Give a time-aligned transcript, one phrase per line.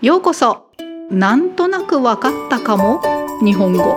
[0.00, 0.70] ようこそ。
[1.10, 3.00] なんとなくわかったかも？
[3.42, 3.96] 日本語。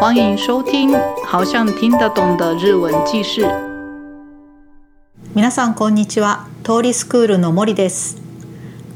[0.00, 0.90] 欢迎收听
[1.26, 3.42] 好像听得懂的日文記事。
[5.34, 6.46] 皆さんこんにちは。
[6.64, 8.22] 通りスクールの森です。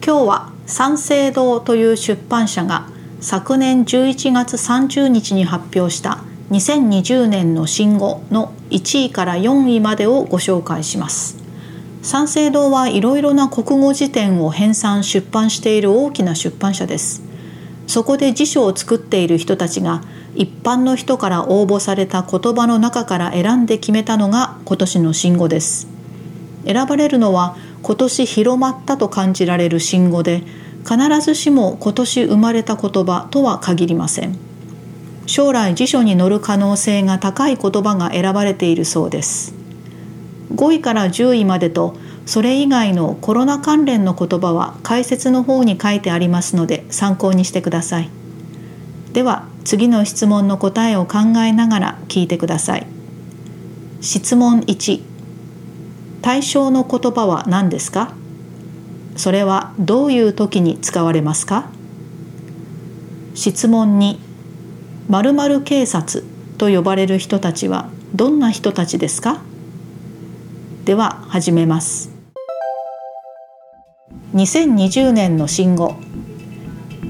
[0.02, 2.87] 今日は三省堂という出版社が
[3.21, 6.21] 昨年11月30日に発表した
[6.51, 11.37] 2020年の新語の1位から4位までをご紹介します。
[12.06, 17.20] 三省堂はいろいろな国語辞典を編纂出版している大きな出版社です。
[17.88, 20.02] そこで辞書を作っている人たちが
[20.37, 25.88] 一般の人から応募された言葉の中から選んで決めたのが今年の新語です。
[26.64, 30.45] 選ばれるのは今年広まったと感じられる新語で
[30.88, 34.38] 必ずしも今年生まれた言葉とは限りません。
[35.27, 39.66] 将来辞書に載る可能性が高い言葉が選ばれているそうです。
[40.55, 48.10] 5位から10位までとそれ以外のコロナ関連の言葉は解説の方に書いてありますので参考にしてください。
[49.12, 52.86] では次の質問の答えを考えながら聞いてください。
[54.00, 55.03] 質問1
[56.22, 58.14] 対象の言葉は何ですか？
[59.16, 61.70] それはどういう時に使われますか？
[63.34, 64.19] 質問2
[65.08, 66.25] 〇〇警察
[66.58, 69.41] と呼ばれる人たちはどんな人たちですか？
[70.87, 72.12] では始めます。
[74.37, 75.97] 2020年の新語。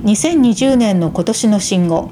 [0.02, 2.10] 2020年の今年の新語。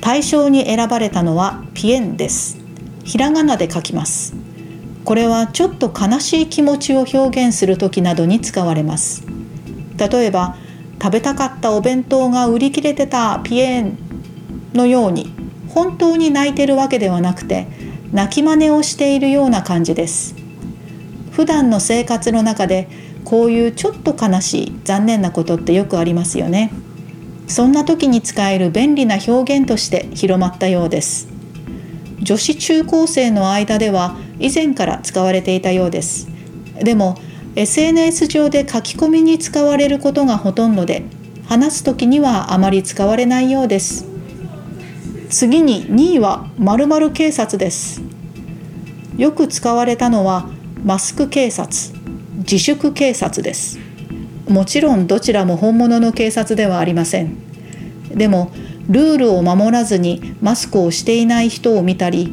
[0.00, 2.56] 対象に選ばれたのはピエンです。
[3.04, 4.32] ひらがなで書きます。
[5.04, 9.26] これはちょっと悲しい気持ちを表現する時などに使われます。
[9.98, 10.56] 例えば
[11.02, 13.98] 食べたかったお弁当が売り切れてたピエン
[14.72, 15.34] のように
[15.68, 17.66] 本当に泣いてるわけではなくて
[18.10, 20.37] 泣き真似をしているような感じです。
[21.38, 22.88] 普段の生活の中で
[23.24, 26.72] こういうちょっと悲しい残念なことってよくありますよね。
[27.46, 31.28] そんな時に使える便利な表現として広まったようです。
[32.20, 36.26] 女子中高生の間では以前から使われていたようです。
[36.82, 37.16] でも
[37.54, 41.04] SNS 上で書き込みに使われることがほとんどで
[41.46, 44.06] 話す時にはあまり使われないようです。
[45.30, 48.02] 次に2位は〇〇警察です。
[49.16, 51.92] よく使われたのはマスク警察
[52.38, 53.78] 自粛警察です。
[54.48, 57.36] もちろんどちらも本物の警察ではありません。
[58.14, 58.50] でも
[58.88, 62.32] ルールを守らずにマスクをしていない人を見たり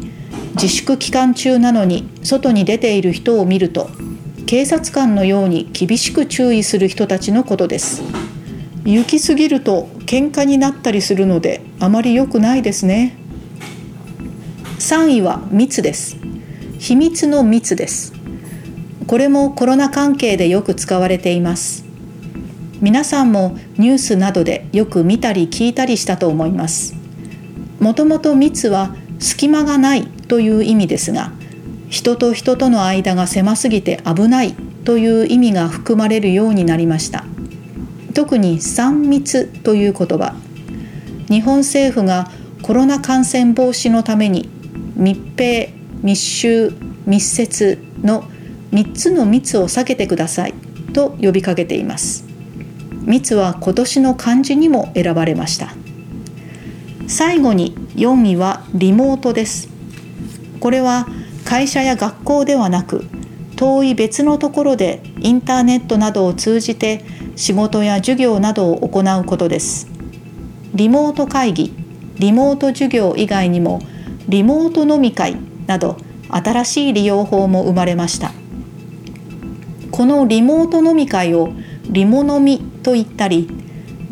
[0.54, 3.90] 自粛期間中なのに外に出ている人を見ると
[4.46, 8.04] 警察官のように厳しく注意する人たちのことです。
[8.86, 13.18] 行き過ぎると喧嘩になったりするのであまり良くないですね。
[14.78, 16.18] 3位は密です。
[16.78, 18.15] 秘密の密です。
[19.08, 21.86] これもコロナ関係でよく使われています。
[22.82, 26.96] 皆さんもニュースなどでよく見たり聞いたりしたと思います。
[27.80, 31.32] もともと密は隙間がないという意味ですが
[31.90, 37.26] 人と人との間が狭すぎて危ないという意味が含まれるようになりました。
[38.14, 40.36] 特に3密という言葉。
[41.30, 44.50] 日本政府がコロナ感染防止のために
[44.96, 45.70] 密閉
[46.02, 46.74] 密集
[47.06, 48.24] 密接の
[48.76, 50.54] 3つの密を避けてください
[50.92, 52.26] と呼びかけています。
[53.06, 55.74] 密は今年の漢字にも選ばれました。
[57.08, 59.70] 最後に4位はリモートです。
[60.60, 61.08] これは
[61.46, 63.06] 会社や学校ではなく
[63.56, 67.06] 遠い別のところでインターネットなどを通じて
[67.38, 69.88] 仕事や授業などを行うことです。
[70.74, 71.74] リモート会議
[72.20, 73.80] リモート授業以外にも
[74.28, 75.96] リモート飲み会など
[76.30, 78.34] 新しい利用法も生まれました。
[79.96, 81.54] このリモート飲み会を
[81.90, 83.48] リモ飲みと言ったり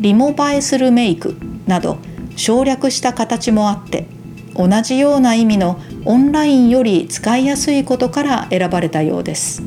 [0.00, 1.36] リモ映えするメイク
[1.66, 1.98] など
[2.36, 4.06] 省略した形もあって
[4.54, 9.62] 同じような意味のオンラインより使いやすいことから選ばれたようです。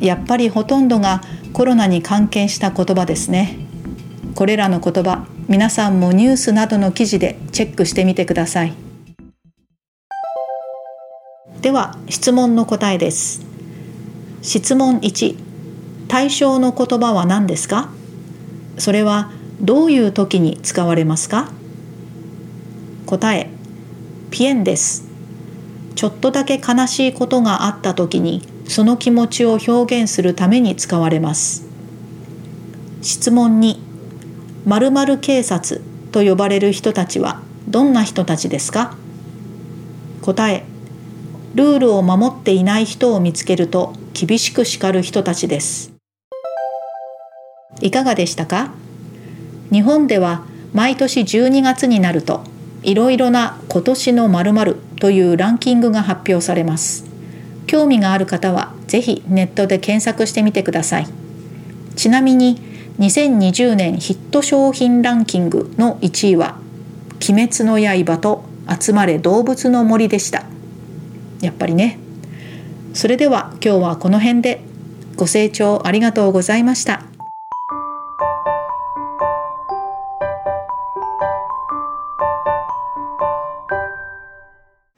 [0.00, 1.20] やっぱりほとんどが
[1.52, 3.58] コロナに関係した言葉ですね。
[4.34, 8.72] これらの言葉皆さんもニュースなどの記事でチェックしてみてください。
[11.60, 13.47] では質問の答えです。
[14.42, 15.36] 質問1
[16.08, 17.90] 対象の言葉は何ですか？
[18.78, 19.30] それは
[19.60, 21.50] どういう時に使われますか？
[23.06, 23.50] 答え
[24.30, 25.08] ピエンです。
[25.96, 31.66] ちょっとだけ悲しいことがあった時にその気持ちを表現するために使われます。
[33.02, 33.76] 質問2
[34.64, 35.82] 〇〇警察
[36.12, 38.96] と呼ばれる人たちはどんな人たちですか？
[40.22, 40.64] 答え。
[41.54, 43.94] ルールを守っていない人を見つけると
[44.26, 45.92] 厳しく叱る人たちです。
[47.80, 48.72] いかがでしたか？
[49.70, 50.42] 日本では
[50.72, 52.42] 毎年12月になると
[52.82, 57.04] いろいろな今年の〇〇というランキングが発表されます。
[57.68, 61.06] 興味がある方はぜひネットで検索してみてください。
[61.94, 62.60] ちなみに
[62.98, 66.58] 2020年ヒット商品ランキングの1位は
[67.30, 68.42] 「鬼滅の刃」と
[68.80, 70.44] 「集まれ動物の森」でした。
[71.40, 72.00] やっぱりね。
[72.94, 74.60] それでは今日はこの辺で
[75.16, 77.02] ご清聴ありがとうございました。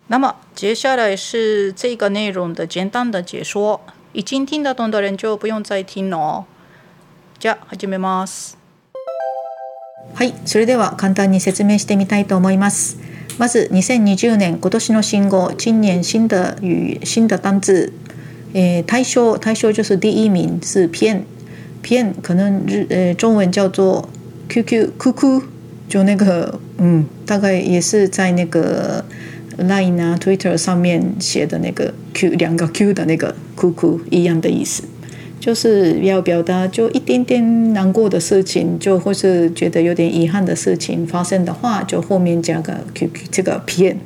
[0.08, 3.81] 那么接下来是这个内容的简单的解说，
[4.12, 6.44] 已经听得懂的人就不用再听了哦。
[7.38, 8.58] じゃあ始めます。
[10.14, 12.98] はい、それでは簡単に説明してみたいと思います。
[13.40, 17.90] まず2020年今年の新語、今年新的语新的单字，
[18.52, 21.25] 诶，対象対象就是第一名是偏
[21.81, 24.06] 偏，可能日呃中文叫做
[24.50, 25.42] QQ 哭哭，
[25.88, 29.02] 就那个嗯，大概也是在那个。
[29.58, 34.84] Line 啊，Twitter 上面写的那个 Q 两个 Q 的那个哭哭一样的意思，
[35.39, 43.97] 就是要表达就一点点难过的事情，就或是觉得有点遗憾的事情发生的话，就后面加个 QQ 这个片。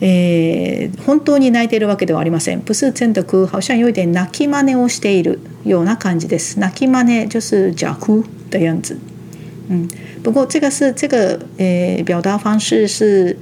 [0.00, 2.60] えー、本当に泣いているわけではありません。
[2.60, 6.58] 不是真的哭，好像有点泣き真似をしているような感じです。
[6.58, 8.98] 泣き真似就是假哭的样子。
[9.68, 9.88] 嗯，
[10.22, 13.36] 不过这个是这个呃表达方式是。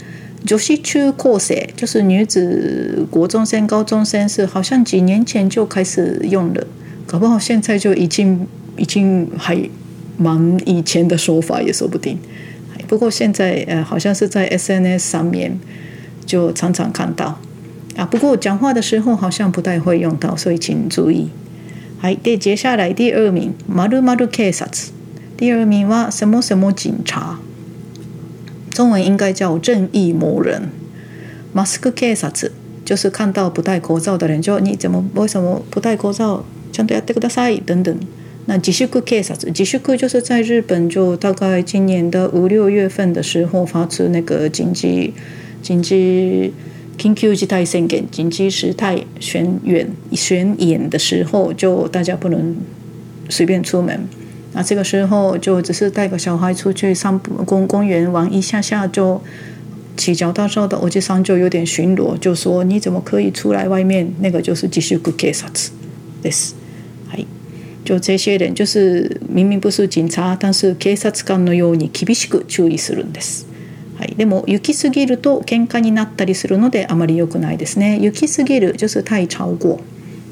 [0.44, 6.66] 女子中高生就是女子国中生、高中生，是好像几年前就开始用了，
[7.06, 9.56] 搞不好现在就已经已经还
[10.16, 12.18] 蛮以前的说法也说不定。
[12.88, 15.58] 不过现在呃，好像是在 SNS 上面
[16.26, 17.40] 就常常看到
[17.96, 18.04] 啊。
[18.04, 21.30] 不过讲话的时候好像不太会用到，所以请注意。
[22.00, 24.66] 好，で接下来第二名，まるまる警察。
[25.36, 27.38] 第二名は什么什么警察。
[28.76, 30.70] 中文应该叫正义魔人。
[31.54, 32.32] マスク警察
[32.84, 36.44] 就是看到不戴口罩的人就你怎么为什么不戴口罩？
[36.72, 37.94] ちゃんとやってください等等。
[38.46, 45.12] 那自粛警察，自粛就是在日本就大概今年的五六月份的时候发出那个紧急
[45.62, 46.52] 紧急
[46.98, 52.56] 緊急事態宣言、紧急事态宣言宣言的时候，就大家不能
[53.28, 54.08] 随便出门。
[54.57, 59.21] 那这个时候就只是带个小孩出去散步，公公园玩一下下，就
[59.95, 64.11] 骑脚踏车的欧吉桑就有点巡逻，就说你怎么可以出来外面？
[64.19, 65.43] 那个就是继续 good case
[66.23, 66.53] です。
[67.07, 67.27] はい。
[67.85, 73.45] 就这些人就是明明不是警察，但是警察官のように厳しく注意するんです。
[73.99, 74.15] はい。
[74.17, 77.99] でも行き過ぎると喧嘩になったりするのであまり良くないですね。
[77.99, 79.79] 行き過ぎる就是太超过。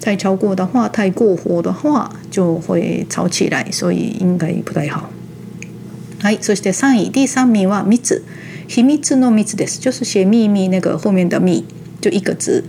[0.00, 5.10] 太超过的话，太过火的话，就会吵起来，所以应该不太好。
[6.22, 7.98] はい、そして三位、第三名は密、
[8.66, 9.78] 秘密の密です。
[9.80, 11.64] 就是写秘密那个后面的密，
[12.00, 12.64] 就一个字。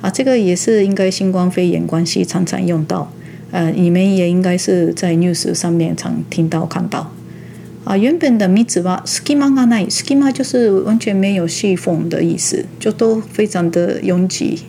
[0.00, 3.12] 啊，这个也是应该新冠肺炎关系常常用到。
[3.50, 7.12] 呃，你们也应该是在 news 上面常听到看到。
[7.84, 14.64] 啊，原本的密は隙間がない，隙間就是完全没有细缝的意思，就都非常的拥挤。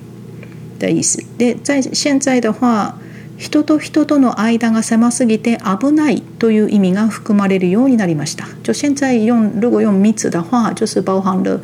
[0.79, 2.95] 的意思で在現在的話
[3.37, 8.47] 人と人との間が狭すぎて危ないという意味が含まれるようになりました。
[8.63, 11.61] 就现在用如果用密的话，就是包含了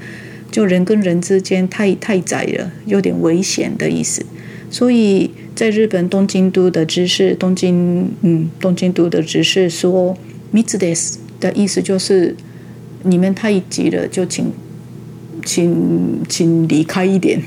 [0.51, 4.27] 就人跟人之间太太窄了，有点危险的意思。
[4.69, 10.17] 所以在日本东京都的知事，东京嗯东京都的知事说
[10.51, 12.35] 密です的意思就是
[13.05, 14.53] 你们太挤了，就请
[15.45, 17.41] 请请离开一点。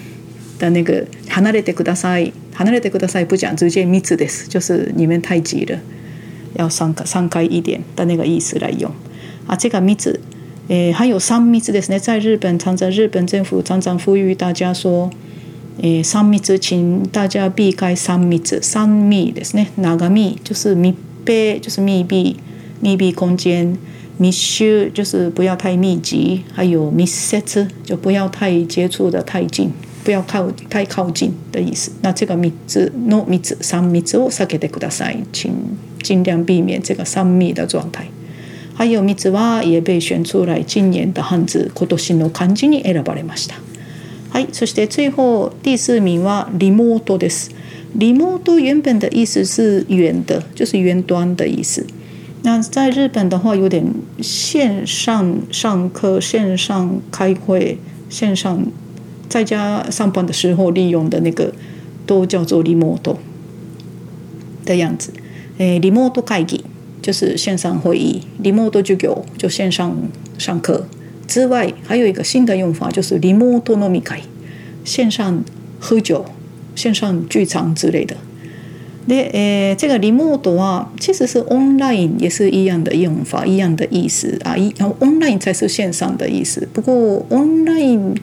[0.64, 3.26] 的那个離れてください，離れてください。
[3.26, 5.78] 不讲，直接密です，就是你们太急了，
[6.56, 8.90] 要散开散开一点的那个意思来用。
[9.46, 9.98] 啊，这个密，
[10.70, 15.10] 诶，还有三密ですね，在日本常常日本政府常常呼吁大家说，
[15.82, 22.38] 诶，三密，请大家避开三密，三密ですね，長密就是密閉，就是密闭
[22.80, 23.78] 密闭空间。
[24.16, 27.42] 密集就是不要太密集，还有密接
[27.84, 29.72] 就不要太接触的太近。
[30.04, 31.92] 不要靠太靠近的意思。
[32.02, 35.52] 那这个密字の密三密を避けてください，请
[36.02, 38.06] 尽量避免这个三密的状態。
[38.76, 43.56] 还有密は也被选出来今年的汉字今年の漢字に選ばれました。
[44.32, 47.52] はい、そして最後第四名はリモートです。
[47.96, 51.86] リモート原本的意思是远的，就是远端的意思。
[52.42, 53.86] 那在日本的话，有点
[54.20, 57.78] 线上上课、线上开会、
[58.10, 58.66] 线上
[59.34, 61.52] 在家上班的时候，利用的那个
[62.06, 63.18] 都叫做 “remote”
[64.64, 65.12] 的样子。
[65.58, 66.64] 呃，“remote” 会议
[67.02, 69.98] 就是线上会议，“remote” 教育就线上
[70.38, 70.86] 上课。
[71.28, 74.22] 之外，还有一个新的用法，就是 “remote” 飲み会，
[74.86, 75.44] 线上
[75.80, 76.24] 喝酒、
[76.76, 78.16] 线上聚餐之类的。
[79.08, 84.56] 那呃，这个 “remote” 啊，其实是 “online” 也是一样的用法，一样的意思啊。
[84.56, 86.68] 一 “online” 才是线上的意思。
[86.72, 88.18] 不过 “online”。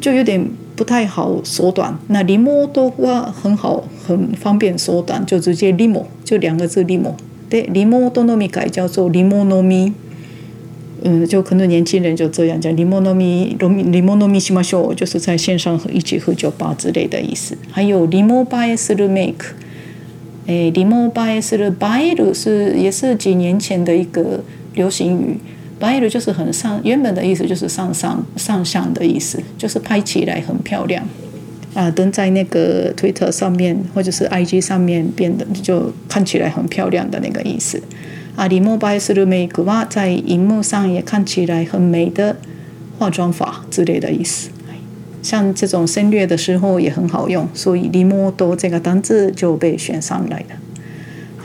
[0.00, 1.98] 就有点不太好缩短。
[2.08, 7.14] 那 remote は很好，很方便缩短，就直接 remote 就两个字 remote。
[7.48, 9.92] 对，remote 飲み会叫做 remote 飲み。
[11.02, 17.56] 嗯，就可能年轻人就这样讲，remote 飲み、remote 飲みしましょう，就是在线上一起喝酒吧之类的意思。
[17.70, 19.54] 还有 remote 映えする make。
[20.46, 24.44] 诶，リモバエするバエル是也是几年前的一个
[24.74, 25.38] 流行语。
[25.80, 31.04] バエル就是很上，原本的意思就是上上上相的意思，就是拍起来很漂亮
[31.74, 37.82] 啊，登在那个 Twitter 上面或者是 IG 上面变得就看起来很漂亮的那个意思
[38.36, 38.48] 啊。
[38.48, 42.36] リモバエするメイクは在荧幕上也看起来很美的
[42.98, 44.50] 化妆法之类的意思。
[45.22, 50.56] 像这种省略的时候也很好用，所以リモート这个单字就被选上来了。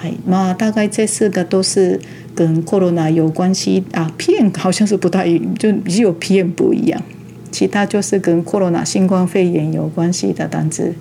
[0.03, 1.99] はい、まあ大概这四个都是
[2.33, 7.01] 跟 corona 有关系啊，PM 好像是不太就只有 PM 不一样，
[7.51, 10.93] 其他就是跟 corona 新冠肺炎有关系的单字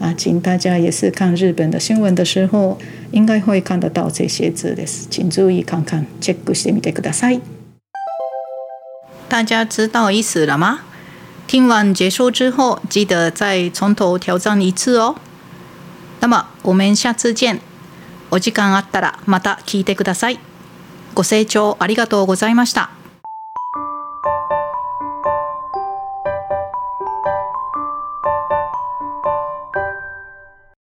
[0.00, 2.78] 啊，请大家也是看日本的新闻的时候，
[3.12, 7.40] 应该会看得到这些字です，请注意看看，チェックしてみてください。
[9.28, 10.80] 大家知道意思了吗？
[11.46, 15.14] 听完结束之后，记得再从头挑战一次哦。
[16.18, 17.60] 那么我们下次见。
[18.31, 20.39] お時間あったらまた聞いてください。
[21.13, 22.96] ご清聴ありがとうございました。